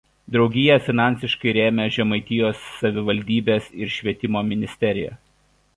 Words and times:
Draugiją 0.35 0.77
finansiškai 0.85 1.53
rėmė 1.57 1.85
Žemaitijos 1.97 2.65
savivaldybės 2.79 3.69
ir 3.83 3.95
Švietimo 3.99 4.47
ministerija. 4.53 5.19